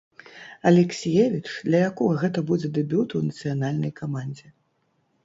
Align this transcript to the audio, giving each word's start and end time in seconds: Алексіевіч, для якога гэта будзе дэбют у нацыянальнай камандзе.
Алексіевіч, 0.69 1.41
для 1.67 1.81
якога 1.89 2.13
гэта 2.23 2.43
будзе 2.53 2.71
дэбют 2.79 3.13
у 3.21 3.21
нацыянальнай 3.27 3.93
камандзе. 4.01 4.47